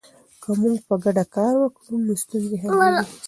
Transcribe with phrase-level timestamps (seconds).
[0.41, 3.03] که موږ په ګډه کار وکړو نو ستونزې حلیږي.